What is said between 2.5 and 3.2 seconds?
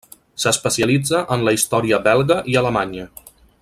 i alemanya.